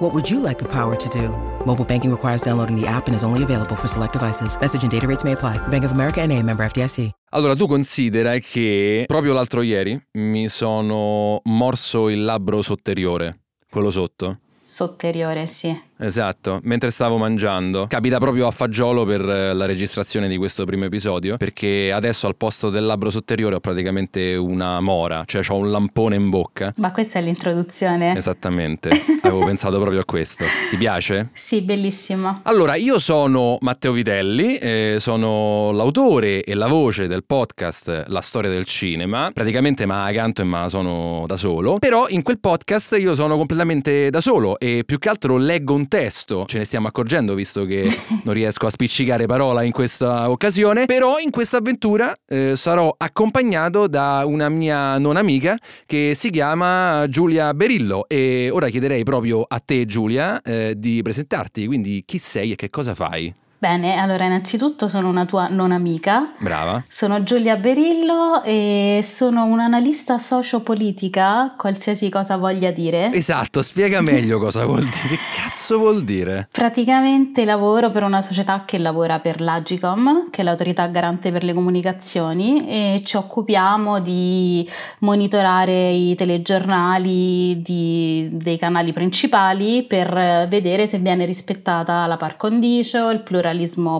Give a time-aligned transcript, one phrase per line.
[0.00, 1.28] What would you like the power to do?
[1.66, 4.56] Mobile banking requires downloading the app and is only available for select devices.
[4.58, 5.58] Message and data rates may apply.
[5.68, 7.10] Bank of America and a member FDIC.
[7.32, 14.38] Allora, tu considera che proprio l'altro ieri mi sono morso il labbro sotteriore, quello sotto.
[14.58, 15.78] Sotteriore, sì.
[16.00, 17.86] Esatto, mentre stavo mangiando.
[17.86, 22.36] Capita proprio a fagiolo per eh, la registrazione di questo primo episodio, perché adesso al
[22.36, 26.72] posto del labbro sotteriore ho praticamente una mora, cioè ho un lampone in bocca.
[26.76, 28.16] Ma questa è l'introduzione.
[28.16, 28.90] Esattamente,
[29.22, 30.46] avevo pensato proprio a questo.
[30.70, 31.28] Ti piace?
[31.34, 32.40] Sì, bellissima.
[32.44, 38.48] Allora, io sono Matteo Vitelli, eh, sono l'autore e la voce del podcast La storia
[38.48, 39.30] del cinema.
[39.34, 41.78] Praticamente ma canto e ma sono da solo.
[41.78, 45.88] Però in quel podcast io sono completamente da solo e più che altro leggo un
[45.90, 46.46] testo.
[46.46, 47.86] Ce ne stiamo accorgendo visto che
[48.24, 50.86] non riesco a spiccicare parola in questa occasione.
[50.86, 57.06] Però in questa avventura eh, sarò accompagnato da una mia non amica che si chiama
[57.08, 58.06] Giulia Berillo.
[58.08, 61.66] E ora chiederei proprio a te, Giulia, eh, di presentarti.
[61.66, 63.34] Quindi chi sei e che cosa fai?
[63.60, 66.32] Bene, allora innanzitutto sono una tua non amica.
[66.38, 66.82] Brava.
[66.88, 73.12] Sono Giulia Berillo e sono un'analista sociopolitica, qualsiasi cosa voglia dire.
[73.12, 75.08] Esatto, spiega meglio cosa vuol dire.
[75.08, 76.48] Che cazzo vuol dire?
[76.50, 81.52] Praticamente lavoro per una società che lavora per l'Agicom, che è l'autorità garante per le
[81.52, 84.66] comunicazioni, e ci occupiamo di
[85.00, 93.10] monitorare i telegiornali di, dei canali principali per vedere se viene rispettata la par condicio,
[93.10, 93.48] il pluralismo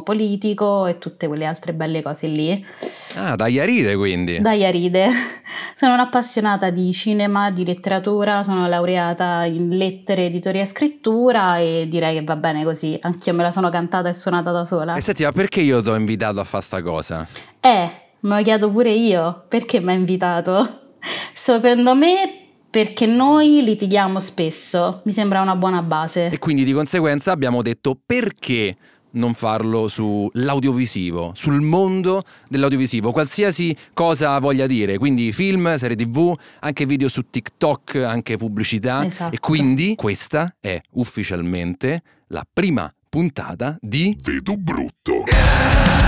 [0.02, 2.64] politico e tutte quelle altre belle cose lì.
[3.14, 4.40] Ah, da Iaride quindi.
[4.40, 5.08] Da Iaride.
[5.74, 12.18] Sono un'appassionata di cinema, di letteratura, sono laureata in lettere, editoria e scrittura e direi
[12.18, 12.98] che va bene così.
[13.00, 14.94] Anch'io me la sono cantata e suonata da sola.
[14.94, 17.26] E senti, ma perché io ti ho invitato a fare sta cosa?
[17.60, 17.90] Eh,
[18.20, 19.44] me lo chiedo pure io.
[19.48, 20.80] Perché mi ha invitato?
[21.32, 22.40] Secondo me
[22.70, 26.28] perché noi litighiamo spesso, mi sembra una buona base.
[26.30, 28.76] E quindi di conseguenza abbiamo detto perché
[29.12, 36.86] non farlo sull'audiovisivo, sul mondo dell'audiovisivo, qualsiasi cosa voglia dire, quindi film, serie tv, anche
[36.86, 39.34] video su TikTok, anche pubblicità Esatto.
[39.34, 45.99] e quindi questa è ufficialmente la prima puntata di Vedo brutto.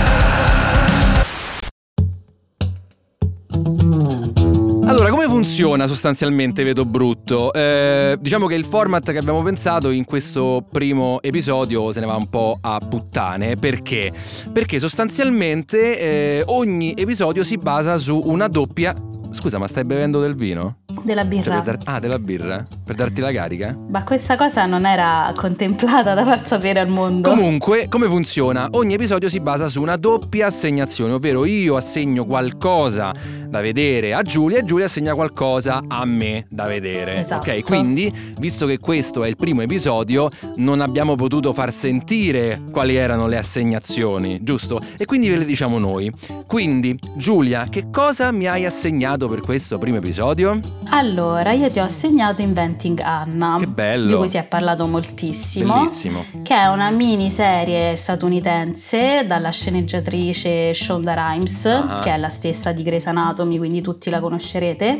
[4.93, 7.51] Allora, come funziona sostanzialmente Vedo Brutto?
[7.51, 12.15] Eh, diciamo che il format che abbiamo pensato in questo primo episodio se ne va
[12.15, 13.55] un po' a puttane.
[13.55, 14.13] Perché?
[14.51, 18.93] Perché sostanzialmente eh, ogni episodio si basa su una doppia...
[19.31, 20.82] Scusa, ma stai bevendo del vino?
[21.03, 21.61] Della Cioè, birra.
[21.61, 22.65] per dar- Ah, della birra?
[22.85, 23.75] Per darti la carica?
[23.89, 27.29] Ma questa cosa non era contemplata da far sapere al mondo.
[27.29, 28.67] Comunque, come funziona?
[28.71, 33.11] Ogni episodio si basa su una doppia assegnazione, ovvero io assegno qualcosa
[33.47, 37.17] da vedere a Giulia e Giulia assegna qualcosa a me da vedere.
[37.17, 37.49] Esatto.
[37.49, 42.95] Ok, quindi, visto che questo è il primo episodio, non abbiamo potuto far sentire quali
[42.95, 44.79] erano le assegnazioni, giusto?
[44.97, 46.11] E quindi ve le diciamo noi.
[46.47, 50.59] Quindi, Giulia, che cosa mi hai assegnato per questo primo episodio?
[50.89, 53.55] Allora, io ti ho assegnato Inventing Anna.
[53.59, 54.07] Che bello.
[54.07, 55.75] Di cui si è parlato moltissimo.
[55.75, 56.23] Bellissimo.
[56.41, 61.99] Che è una miniserie statunitense dalla sceneggiatrice Shonda Rhimes, Ah.
[62.01, 64.99] che è la stessa di Grey's Anatomy, quindi tutti la conoscerete.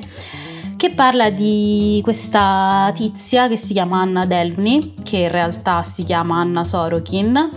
[0.75, 6.39] Che parla di questa tizia che si chiama Anna Delvey, che in realtà si chiama
[6.39, 7.49] Anna Sorokin,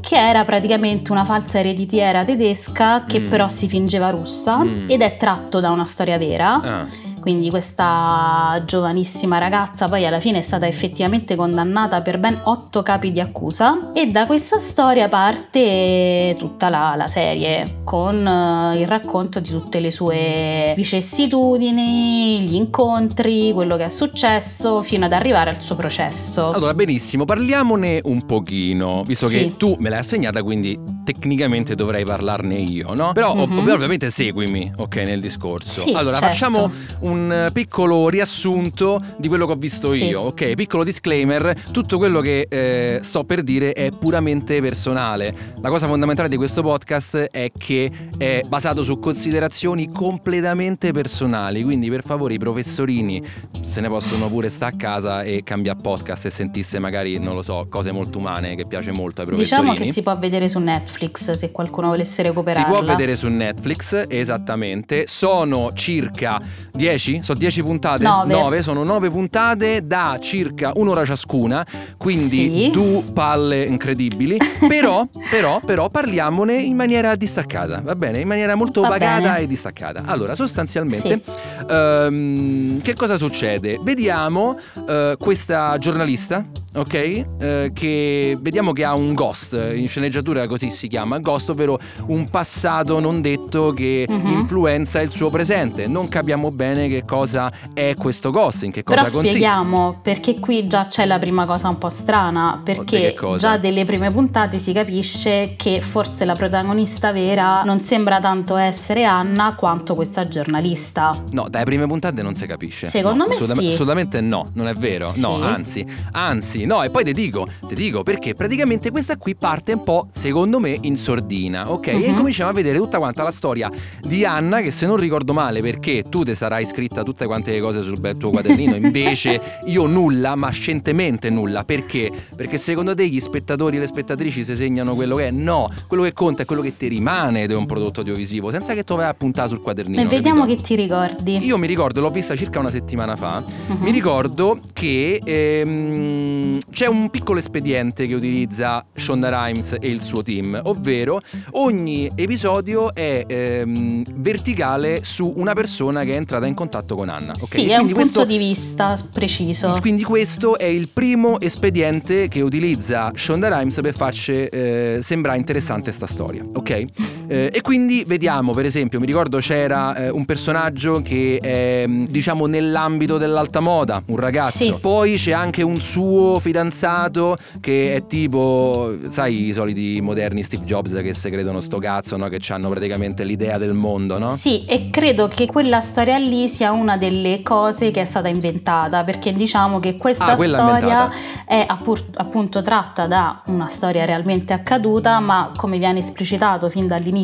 [0.00, 3.28] che era praticamente una falsa ereditiera tedesca che Mm.
[3.28, 4.88] però si fingeva russa Mm.
[4.90, 6.60] ed è tratto da una storia vera.
[6.60, 6.86] Ah,
[7.28, 13.12] Quindi questa giovanissima ragazza poi alla fine è stata effettivamente condannata per ben otto capi
[13.12, 19.40] di accusa e da questa storia parte tutta la, la serie con eh, il racconto
[19.40, 25.60] di tutte le sue vicissitudini, gli incontri, quello che è successo fino ad arrivare al
[25.60, 26.52] suo processo.
[26.52, 29.36] Allora, benissimo, parliamone un pochino, visto Sì.
[29.38, 33.12] che tu me l'hai assegnata, quindi tecnicamente dovrei parlarne io, no?
[33.12, 33.68] Però ov- Mhm.
[33.70, 35.80] ovviamente seguimi, ok, nel discorso.
[35.82, 36.32] Sì, allora, certo.
[36.32, 36.70] facciamo
[37.00, 40.04] un un piccolo riassunto di quello che ho visto Sì.
[40.06, 40.54] io, ok?
[40.54, 45.34] Piccolo disclaimer, tutto quello che eh, sto per dire è puramente personale.
[45.60, 51.88] La cosa fondamentale di questo podcast è che è basato su considerazioni completamente personali, quindi
[51.90, 53.22] per favore i professorini
[53.60, 57.42] se ne possono pure stare a casa e cambiare podcast e sentisse magari, non lo
[57.42, 59.68] so, cose molto umane che piace molto ai professorini.
[59.70, 62.66] Diciamo che si può vedere su Netflix se qualcuno volesse Si recuperarla.
[62.66, 65.06] può vedere su Netflix, esattamente.
[65.06, 66.40] Sono circa
[66.72, 67.07] 10?
[67.22, 68.04] Sono 10 puntate?
[68.04, 68.62] Nove.
[68.62, 71.66] sono 9 puntate da circa un'ora ciascuna,
[71.96, 72.70] quindi Sì.
[72.72, 74.36] due palle incredibili.
[74.68, 78.20] Però, però, però parliamone in maniera distaccata, va bene?
[78.20, 79.38] In maniera molto Va pagata bene.
[79.40, 80.02] e distaccata.
[80.04, 81.22] Allora, sostanzialmente,
[81.68, 83.78] ehm, che cosa succede?
[83.82, 84.58] Vediamo
[84.88, 86.44] eh, questa giornalista.
[86.74, 86.94] Ok?
[86.94, 91.78] Eh, che vediamo che ha un ghost, in sceneggiatura così si chiama ghost, ovvero
[92.08, 94.26] un passato non detto che Mhm.
[94.26, 95.86] influenza il suo presente.
[95.88, 99.38] Non capiamo bene che cosa è questo ghost, in che cosa Però consiste.
[99.38, 104.10] spieghiamo perché qui già c'è la prima cosa un po' strana, perché già delle prime
[104.10, 110.26] puntate si capisce che forse la protagonista vera non sembra tanto essere Anna quanto questa
[110.28, 111.22] giornalista.
[111.32, 112.86] No, dalle prime puntate non si capisce.
[112.86, 113.66] Secondo No, me assolutam- sì.
[113.68, 115.08] Assolutamente no, non è vero.
[115.10, 115.20] Sì.
[115.20, 119.72] No, anzi, anzi, no, e poi ti dico, ti dico perché praticamente questa qui parte
[119.72, 121.86] un po', secondo me, in sordina, ok?
[121.88, 122.04] E Mhm.
[122.10, 123.70] incominciamo a vedere tutta quanta la storia
[124.00, 127.60] di Anna, che se non ricordo male, perché tu te sarai scritta tutte quante le
[127.60, 131.64] cose sul bel tuo quadernino, invece io nulla, ma scientemente nulla.
[131.64, 132.10] Perché?
[132.36, 135.30] Perché secondo te gli spettatori e le spettatrici si segnano quello che è?
[135.32, 138.84] No, quello che conta è quello che ti rimane di un prodotto audiovisivo, senza che
[138.84, 140.02] tu vai a puntare sul quadernino.
[140.02, 140.62] E vediamo capito?
[140.62, 141.44] che ti ricordi.
[141.44, 143.42] Io mi ricordo, l'ho vista circa una settimana fa.
[143.42, 143.76] Mhm.
[143.80, 150.22] Mi ricordo che ehm, c'è un piccolo espediente che utilizza Shonda Rhimes e il suo
[150.22, 151.20] team, ovvero
[151.52, 157.32] ogni episodio è ehm, verticale su una persona che è entrata in contatto con Anna.
[157.32, 157.38] ok?
[157.40, 159.76] Sì, è un punto questo- di vista preciso.
[159.80, 165.90] quindi questo è il primo espediente che utilizza Shonda Rhimes per farci eh, sembrare interessante
[165.92, 166.84] sta storia, ok?
[167.28, 172.06] Eh, e quindi vediamo, per esempio, mi ricordo c'era eh, un personaggio che è mh,
[172.06, 174.64] diciamo nell'ambito dell'alta moda, un ragazzo.
[174.64, 174.74] Sì.
[174.80, 180.94] Poi c'è anche un suo fidanzato che è tipo, sai, i soliti moderni Steve Jobs
[181.02, 182.28] che se credono sto cazzo, no?
[182.28, 184.30] Che hanno praticamente l'idea del mondo, no?
[184.30, 189.04] Sì, e credo che quella storia lì sia una delle cose che è stata inventata,
[189.04, 191.10] perché diciamo che questa Ah, storia
[191.44, 197.16] è appur- appunto tratta da una storia realmente accaduta, ma come viene esplicitato fin dall'inizio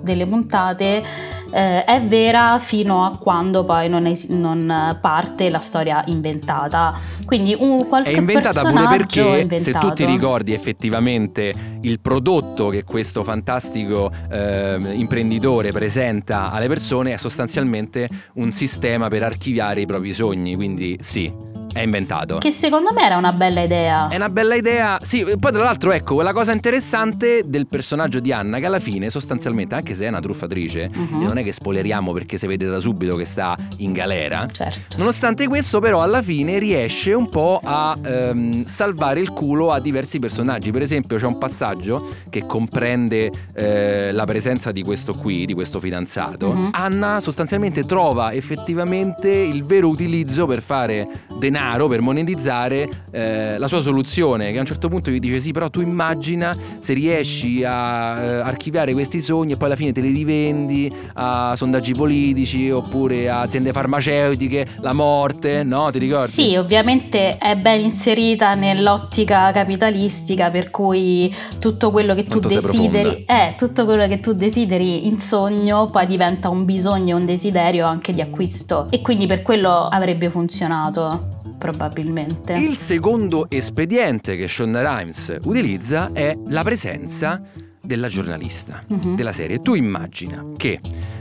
[0.00, 1.02] delle puntate,
[1.50, 6.98] eh, è vera fino a quando poi non, es- non parte la storia inventata.
[7.24, 12.84] Quindi un qualche È inventata pure perché se tu ti ricordi effettivamente il prodotto che
[12.84, 20.12] questo fantastico ehm, imprenditore presenta alle persone è sostanzialmente un sistema per archiviare i propri
[20.12, 21.32] sogni, quindi sì,
[21.74, 22.38] è inventato.
[22.38, 24.06] Che secondo me era una bella idea.
[24.06, 24.98] È una bella idea.
[25.02, 29.10] Sì, poi tra l'altro, ecco, la cosa interessante del personaggio di Anna, che alla fine,
[29.10, 32.78] sostanzialmente, anche se è una truffatrice, e non è che spoileriamo perché si vede da
[32.78, 34.46] subito che sta in galera.
[34.46, 34.96] Certo.
[34.98, 40.20] Nonostante questo, però, alla fine riesce un po' a ehm, salvare il culo a diversi
[40.20, 40.70] personaggi.
[40.70, 45.80] Per esempio, c'è un passaggio che comprende eh, la presenza di questo qui, di questo
[45.80, 46.52] fidanzato.
[46.52, 46.68] Mhm.
[46.72, 53.80] Anna sostanzialmente trova effettivamente il vero utilizzo per fare denaro, per monetizzare eh, la sua
[53.80, 54.50] soluzione.
[54.50, 58.34] Che a un certo punto gli dice: Sì, però tu immagina se riesci a eh,
[58.40, 63.40] archiviare questi sogni e poi alla fine te li rivendi a sondaggi politici oppure a
[63.40, 65.90] aziende farmaceutiche, la morte, no?
[65.90, 66.30] Ti ricordi?
[66.30, 73.24] Sì, ovviamente è ben inserita nell'ottica capitalistica, per cui tutto quello che tu Quanto desideri,
[73.26, 78.12] eh, tutto quello che tu desideri in sogno poi diventa un bisogno, un desiderio anche
[78.12, 78.86] di acquisto.
[78.90, 81.33] E quindi per quello avrebbe funzionato,
[81.64, 82.52] probabilmente.
[82.52, 87.40] Il secondo espediente che Shonda Rhimes utilizza è la presenza
[87.80, 89.14] della giornalista Mhm.
[89.16, 89.60] della serie.
[89.62, 90.78] Tu immagina che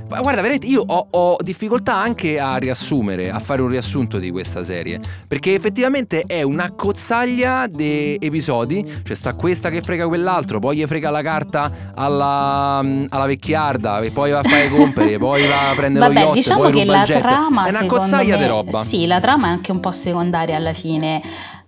[0.09, 4.31] ma guarda, veramente io ho, ho difficoltà anche a riassumere, a fare un riassunto di
[4.31, 10.59] questa serie, perché effettivamente è una cozzaglia di episodi, cioè sta questa che frega quell'altro,
[10.59, 12.77] poi gli frega la carta alla,
[13.09, 16.33] alla vecchiarda, e poi va a fare compere, poi va a prendere Vabbè, lo yacht,
[16.35, 17.19] diciamo poi che ruba la il jet.
[17.21, 18.79] trama è una cozzaglia me, di roba.
[18.79, 21.21] Sì, la trama è anche un po' secondaria alla fine.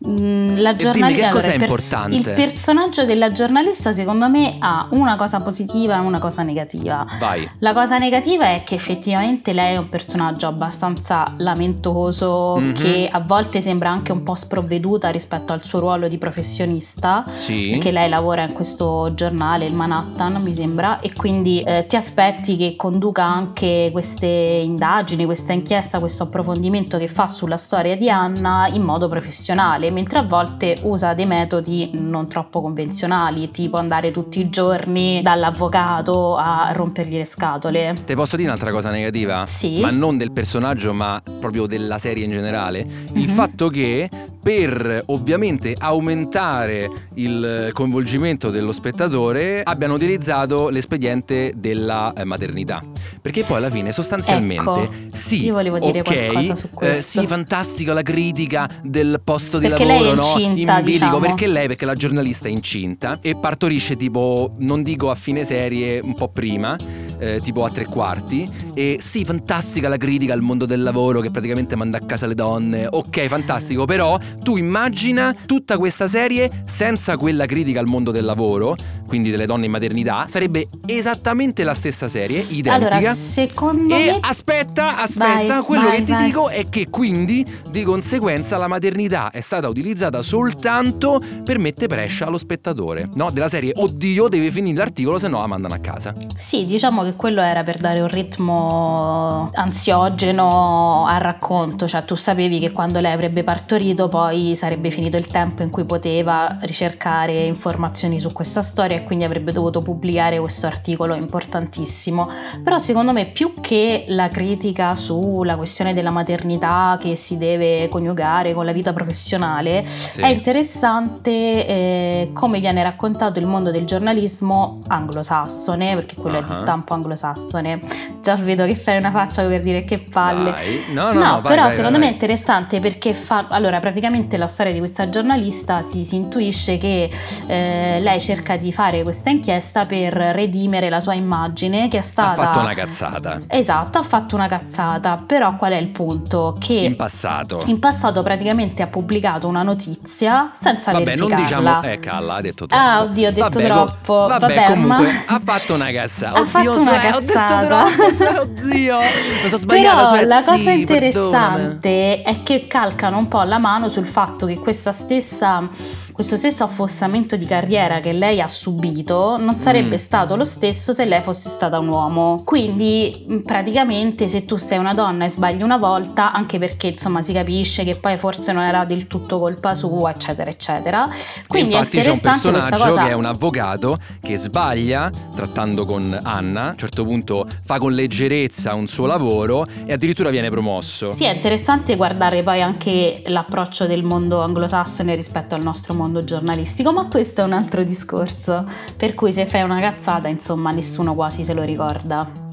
[0.07, 2.15] Mm, la giornalista, che il pers- importante?
[2.15, 7.05] il personaggio della giornalista secondo me ha una cosa positiva e una cosa negativa.
[7.19, 7.49] Vai.
[7.59, 12.73] La cosa negativa è che effettivamente lei è un personaggio abbastanza lamentoso, Mhm.
[12.73, 17.23] che a volte sembra anche un po' sprovveduta rispetto al suo ruolo di professionista.
[17.29, 17.69] Sì.
[17.71, 22.57] Perché lei lavora in questo giornale, il Manhattan, mi sembra, e quindi eh, ti aspetti
[22.57, 28.67] che conduca anche queste indagini, questa inchiesta, questo approfondimento che fa sulla storia di Anna
[28.67, 34.41] in modo professionale, mentre a volte usa dei metodi non troppo convenzionali, tipo andare tutti
[34.41, 37.95] i giorni dall'avvocato a rompergli le scatole.
[38.05, 39.45] Ti posso dire un'altra cosa negativa?
[39.45, 39.79] Sì.
[39.79, 42.85] Ma non del personaggio, ma proprio della serie in generale.
[43.13, 43.33] Il Mhm.
[43.33, 44.09] fatto che
[44.45, 52.83] per ovviamente aumentare il coinvolgimento dello spettatore abbiano utilizzato l'espediente della eh, maternità.
[53.21, 57.19] Perché poi alla fine sostanzialmente Ecco, sì, io volevo dire ok, qualcosa su eh, questo.
[57.21, 60.21] sì, fantastica la critica del posto di Perché lavoro, lei è no?
[60.21, 61.19] incinta, In bilico, diciamo.
[61.19, 65.99] perché lei, perché la giornalista è incinta e partorisce tipo, non dico a fine serie,
[65.99, 66.77] un po' prima,
[67.19, 68.49] eh, tipo a tre quarti.
[68.73, 72.35] E sì, fantastica la critica al mondo del lavoro che praticamente manda a casa le
[72.35, 72.87] donne.
[72.89, 78.75] Ok, fantastico, però tu immagina tutta questa serie senza quella critica al mondo del lavoro,
[79.07, 82.97] quindi delle donne in maternità, sarebbe esattamente la stessa serie, identica.
[82.97, 84.17] Allora, secondo E me...
[84.21, 86.25] aspetta, aspetta, Vai, quello vai, che ti vai.
[86.25, 92.25] dico è che quindi di conseguenza la maternità è stata utilizzata soltanto per mettere prescia
[92.27, 93.31] allo spettatore, no?
[93.31, 96.13] Della serie oddio deve finire l'articolo se no la mandano a casa.
[96.35, 102.59] Sì, diciamo che quello era per dare un ritmo ansiogeno al racconto, cioè tu sapevi
[102.59, 108.19] che quando lei avrebbe partorito poi sarebbe finito il tempo in cui poteva ricercare informazioni
[108.19, 112.29] su questa storia e quindi avrebbe dovuto pubblicare questo articolo importantissimo.
[112.63, 118.53] Però secondo me più che la critica sulla questione della maternità che si deve coniugare
[118.53, 119.54] con la vita professionale,
[119.85, 120.21] Sì.
[120.21, 126.51] è interessante eh, come viene raccontato il mondo del giornalismo anglosassone, perché quello è di
[126.51, 127.81] stampo anglosassone.
[128.21, 130.51] Già vedo che fai una faccia per dire che palle.
[130.51, 130.83] Vai.
[130.91, 133.47] No, no, no, vai, però vai, secondo me è interessante perché fa...
[133.49, 137.09] Allora, praticamente la storia di questa giornalista si, si intuisce che
[137.47, 142.03] eh, lei cerca di fare questa inchiesta per redimere la sua immagine che è Ha
[142.03, 142.43] stata...
[142.43, 146.55] fatto una cazzata Esatto, ha fatto una cazzata, però qual è il punto?
[146.59, 147.59] Che in passato.
[147.65, 151.69] in passato praticamente ha pubblicato una notizia senza Vabbè, non verificarla.
[151.79, 151.93] diciamo.
[151.93, 152.83] Eh, calla, ha detto troppo.
[152.83, 154.13] Ah, oddio, ho detto Vabbè, co- troppo.
[154.27, 156.33] vabbè, Vabbè, comunque, ma- ha fatto una cazzata.
[156.37, 157.65] Ha Oddio, fatto una sai, Ho detto cazzata.
[157.65, 158.97] troppo, oddio.
[158.99, 159.95] Mi sono sbagliata.
[159.95, 160.79] Però sai, la sì, cosa perdonami.
[160.79, 165.67] interessante è che calcano un po' la mano sul fatto che questa stessa,
[166.15, 169.97] questo stesso affossamento di carriera che lei ha subito non sarebbe Mm.
[169.97, 172.41] stato lo stesso se lei fosse stata un uomo.
[172.45, 177.21] Quindi mh, praticamente se tu sei una donna e sbagli una volta, anche perché insomma
[177.21, 181.09] si capisce che poi forse non era del tutto colpa sua, eccetera, eccetera.
[181.47, 183.03] Quindi Infatti è c'è un personaggio cosa.
[183.03, 187.91] che è un avvocato che sbaglia trattando con Anna, a un certo punto fa con
[187.91, 191.11] leggerezza un suo lavoro e addirittura viene promosso.
[191.11, 196.91] Sì, è interessante guardare poi anche l'approccio del mondo anglosassone rispetto al nostro mondo giornalistico,
[196.91, 198.67] ma questo è un altro discorso.
[198.95, 202.43] Per cui se fai una cazzata, insomma, nessuno quasi se lo ricorda.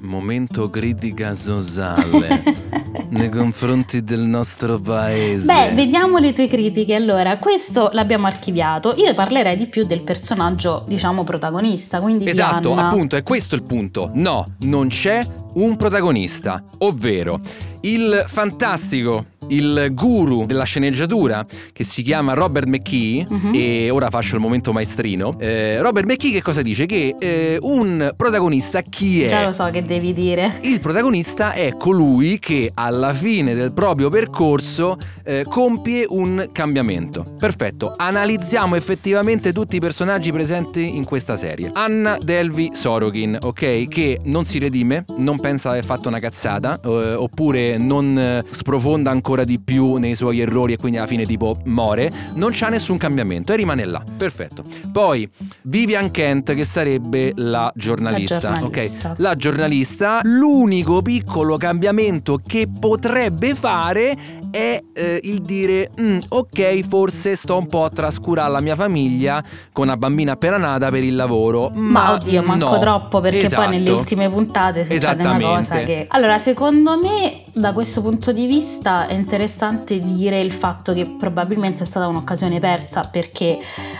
[0.00, 2.42] Momento critica sociale
[3.10, 5.46] nei confronti del nostro paese.
[5.46, 6.94] Beh, vediamo le tue critiche.
[6.94, 8.94] Allora, questo l'abbiamo archiviato.
[8.96, 14.10] Io parlerei di più del personaggio, diciamo, protagonista, quindi Esatto, appunto, è questo il punto.
[14.14, 17.38] No, non c'è un protagonista, ovvero
[17.84, 23.50] il fantastico, il guru della sceneggiatura che si chiama Robert McKee Mhm.
[23.54, 25.36] e ora faccio il momento maestrino.
[25.40, 26.86] Eh, Robert McKee che cosa dice?
[26.86, 29.28] Che eh, un protagonista chi è?
[29.28, 30.60] Già lo so che devi dire.
[30.62, 37.34] Il protagonista è colui che alla fine del proprio percorso eh, compie un cambiamento.
[37.36, 41.68] Perfetto, analizziamo effettivamente tutti i personaggi presenti in questa serie.
[41.74, 43.88] Anna Delvi Sorokin, ok?
[43.88, 48.42] Che non si redime, non pensa di aver fatto una cazzata, eh, oppure non eh,
[48.50, 52.68] sprofonda ancora di più nei suoi errori e quindi alla fine tipo muore, non c'ha
[52.68, 54.02] nessun cambiamento e rimane là.
[54.16, 54.64] Perfetto.
[54.90, 55.28] Poi
[55.62, 59.10] Vivian Kent che sarebbe la giornalista, La giornalista.
[59.10, 59.18] ok?
[59.18, 64.16] La giornalista, l'unico piccolo cambiamento che potrebbe fare
[64.52, 69.42] è eh, il dire "Mm, ok forse sto un po' a trascurare la mia famiglia
[69.72, 72.78] con una bambina appena nata per il lavoro Ma, oddio, manco no.
[72.78, 73.62] troppo perché Esatto.
[73.62, 74.98] poi nelle ultime puntate succede
[75.36, 76.06] una cosa che...
[76.08, 81.82] Allora, secondo me, da questo punto di vista è interessante dire il fatto che probabilmente
[81.82, 83.58] è stata un'occasione persa perché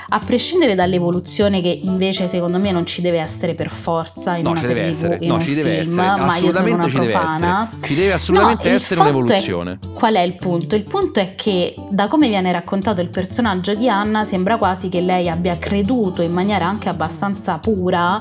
[0.08, 4.50] a prescindere dall'evoluzione che invece secondo me non ci deve essere per forza in no,
[4.50, 5.18] una ci serie deve essere.
[5.22, 6.02] No, un ci deve film, essere.
[6.02, 7.62] ma io sono una Assolutamente ci deve profana.
[7.72, 7.86] essere.
[7.86, 9.78] Ci deve assolutamente No, essere fatto è- un'evoluzione.
[9.94, 10.74] Qual è il punto?
[10.74, 15.00] Il punto è che da come viene raccontato il personaggio di Anna sembra quasi che
[15.00, 18.18] lei abbia creduto in maniera anche abbastanza pura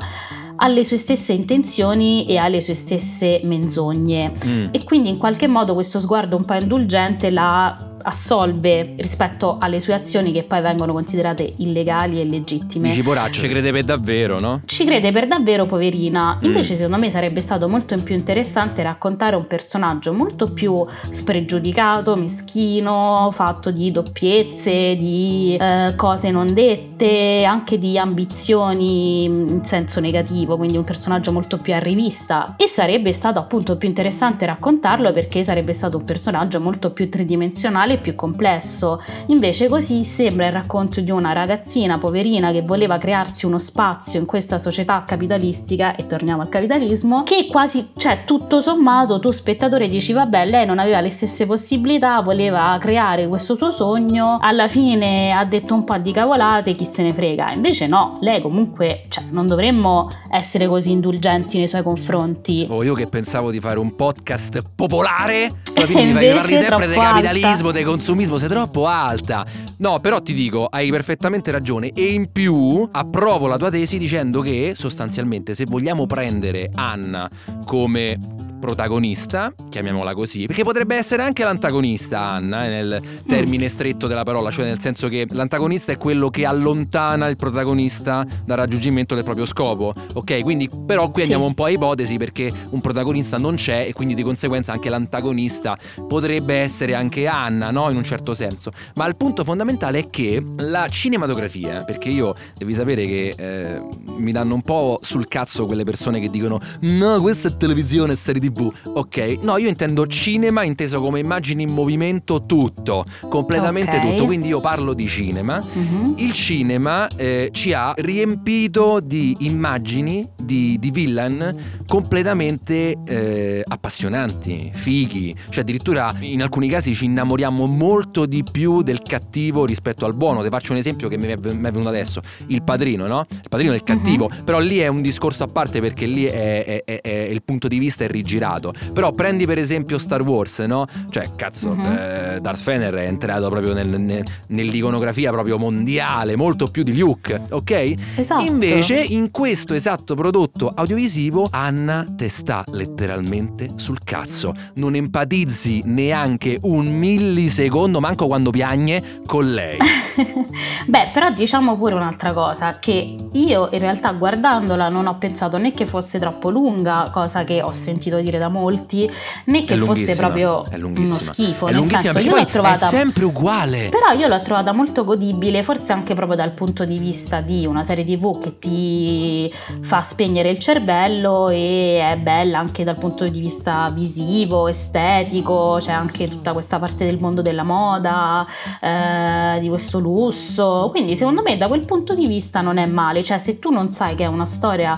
[0.64, 4.68] alle sue stesse intenzioni e alle sue stesse menzogne Mm.
[4.72, 9.94] e quindi in qualche modo questo sguardo un po' indulgente la assolve rispetto alle sue
[9.94, 12.90] azioni che poi vengono considerate illegali e legittime.
[12.90, 14.62] Dici poraccio, ci crede per davvero, no?
[14.66, 16.36] Ci crede per davvero, poverina.
[16.36, 16.46] Mm.
[16.46, 23.30] Invece, secondo me, sarebbe stato molto più interessante raccontare un personaggio molto più spregiudicato, meschino,
[23.32, 30.78] fatto di doppiezze, di eh, cose non dette, anche di ambizioni in senso negativo, quindi
[30.78, 32.56] un personaggio molto più a rivista.
[32.58, 37.91] E sarebbe stato appunto più interessante raccontarlo perché sarebbe stato un personaggio molto più tridimensionale
[37.94, 39.02] e più complesso.
[39.28, 44.26] Invece così sembra il racconto di una ragazzina poverina che voleva crearsi uno spazio in
[44.26, 50.14] questa società capitalistica, e torniamo al capitalismo, che quasi, cioè tutto sommato tu spettatore dici
[50.14, 55.46] vabbè lei non aveva le stesse possibilità, voleva creare questo suo sogno, alla fine ha
[55.46, 57.52] detto un po' di cavolate, chi se ne frega.
[57.52, 62.68] Invece no, lei comunque, cioè non dovremmo essere così indulgenti nei suoi confronti.
[62.70, 66.86] Oh, io che pensavo di fare un podcast popolare, alla fine mi fai- parli sempre
[66.88, 67.80] troppo capitalismo, alta.
[67.80, 69.46] di consumismo, sei troppo alta.
[69.78, 74.42] No, però ti dico, hai perfettamente ragione e in più approvo la tua tesi dicendo
[74.42, 77.30] che sostanzialmente se vogliamo prendere Anna
[77.66, 78.18] come
[78.62, 84.52] protagonista, chiamiamola così, perché potrebbe essere anche l'antagonista Anna, eh, nel termine stretto della parola,
[84.52, 89.46] cioè nel senso che l'antagonista è quello che allontana il protagonista dal raggiungimento del proprio
[89.46, 90.42] scopo, ok?
[90.44, 91.22] Quindi però qui Sì.
[91.24, 94.90] andiamo un po' a ipotesi perché un protagonista non c'è e quindi di conseguenza anche
[94.90, 95.78] l'antagonista
[96.08, 97.90] potrebbe essere anche Anna, no?
[97.90, 98.72] In un certo senso.
[98.96, 103.82] Ma il punto fondamentale è che la cinematografia, perché io devi sapere che eh,
[104.18, 108.16] mi danno un po' sul cazzo quelle persone che dicono no, questa è televisione, è
[108.16, 108.51] serie tv.
[108.56, 114.10] Ok, no, io intendo cinema inteso come immagini in movimento tutto, completamente Ok.
[114.10, 114.26] tutto.
[114.26, 116.14] Quindi io parlo di cinema Mhm.
[116.18, 121.56] il cinema eh, ci ha riempito di immagini di, di villain
[121.86, 129.02] completamente eh, appassionanti, fighi, cioè addirittura in alcuni casi ci innamoriamo molto di più del
[129.02, 130.42] cattivo rispetto al buono.
[130.44, 133.26] Ti faccio un esempio che mi è, venuto adesso, il padrino, no?
[133.30, 136.66] Il padrino è il cattivo, però lì è un discorso a parte perché lì è,
[136.66, 138.08] è- è- è- il punto di vista è
[138.42, 138.74] rigirato.
[138.94, 140.86] Però prendi per esempio Star Wars, no?
[141.10, 141.86] Cioè, cazzo, Mhm.
[141.86, 147.42] eh, Darth Vader è entrato proprio nel- nel- nell'iconografia proprio mondiale, molto più di Luke,
[147.52, 147.94] ok?
[148.16, 148.44] Esatto.
[148.44, 154.54] Invece in questo esatto prodotto audiovisivo Anna te sta letteralmente sul cazzo.
[154.76, 159.78] Non empatizzi neanche un millisecondo, manco quando piagne, con lei.
[160.88, 165.74] Beh, però diciamo pure un'altra cosa, che io in realtà guardandola non ho pensato né
[165.74, 169.10] che fosse troppo lunga, cosa che ho sentito dire da molti,
[169.46, 171.68] né che fosse proprio uno schifo.
[171.68, 173.90] È lunghissima senso, io l'ho trovata è sempre uguale.
[173.90, 177.84] Però io l'ho trovata molto godibile, forse anche proprio dal punto di vista di una
[177.84, 183.40] serie TV che ti fa spegnere il cervello e è bella anche dal punto di
[183.40, 188.46] vista visivo, estetico, c'è anche tutta questa parte del mondo della moda,
[188.80, 190.88] eh, di questo lusso.
[190.92, 193.92] Quindi secondo me da quel punto di vista non è male, cioè se tu non
[193.92, 194.98] sai che è una storia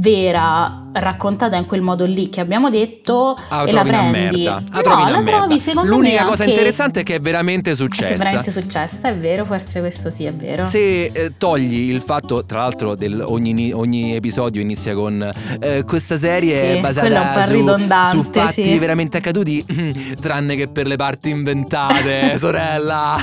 [0.00, 4.46] vera raccontata in quel modo lì che abbiamo detto Ah, e la prendi.
[4.46, 7.74] Ah, no, trovi la trovi secondo L'unica me cosa anche- interessante è che è veramente
[7.74, 8.14] successa.
[8.14, 10.64] è veramente successa, è vero, forse questo sì è vero.
[10.64, 16.16] Se eh, togli il fatto, tra l'altro, del ogni, ogni episodio inizia con eh, questa
[16.16, 17.76] serie Sì, basata su,
[18.10, 18.78] su fatti sì.
[18.78, 19.64] veramente accaduti,
[20.18, 23.16] tranne che per le parti inventate, sorella.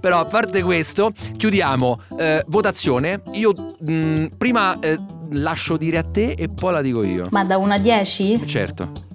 [0.00, 1.98] Però a parte questo, chiudiamo.
[2.18, 3.22] Eh, votazione.
[3.32, 4.98] Io mh, prima eh,
[5.32, 7.24] lascio dire a te e poi la dico io.
[7.30, 8.46] Ma da 1 a 10?
[8.46, 9.08] Certo.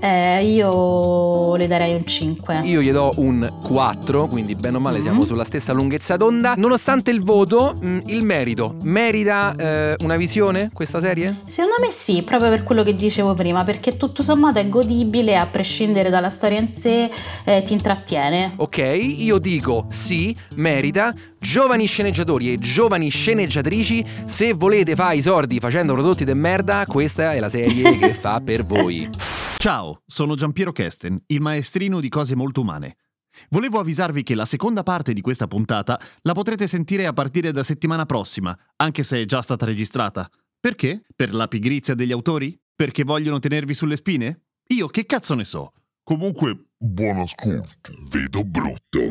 [0.00, 2.60] Eh, io le darei un 5.
[2.64, 5.02] Io gli do un 4, quindi bene o male Mhm.
[5.02, 6.52] siamo sulla stessa lunghezza d'onda.
[6.58, 8.76] Nonostante il voto, mh, il merito.
[8.82, 11.34] Merita eh, una visione questa serie?
[11.46, 15.46] Secondo me sì, proprio per quello che dicevo prima, perché tutto sommato è godibile, a
[15.46, 17.10] prescindere dalla storia in sé,
[17.44, 18.52] eh, ti intrattiene.
[18.56, 21.14] Ok, io dico sì, merita.
[21.44, 27.34] Giovani sceneggiatori e giovani sceneggiatrici, se volete fare i sordi facendo prodotti de merda, questa
[27.34, 29.10] è la serie che fa per voi.
[29.58, 32.96] Ciao, sono Giampiero Kesten, il maestrino di cose molto umane.
[33.50, 37.62] Volevo avvisarvi che la seconda parte di questa puntata la potrete sentire a partire da
[37.62, 40.26] settimana prossima, anche se è già stata registrata.
[40.58, 41.02] Perché?
[41.14, 42.58] Per la pigrizia degli autori?
[42.74, 44.44] Perché vogliono tenervi sulle spine?
[44.68, 45.72] Io che cazzo ne so?
[46.02, 47.92] Comunque, buon ascolto.
[48.10, 49.10] Vedo brutto.